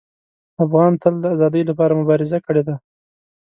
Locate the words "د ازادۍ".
1.21-1.61